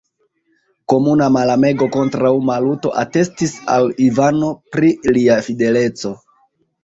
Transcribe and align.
Komuna 0.93 1.25
malamego 1.35 1.87
kontraŭ 1.95 2.31
Maluto 2.47 2.93
atestis 3.03 3.53
al 3.75 3.85
Ivano 4.07 4.49
pri 4.77 4.89
lia 5.19 5.37
fideleco. 5.49 6.15